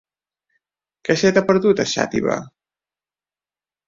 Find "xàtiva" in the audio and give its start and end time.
1.91-2.39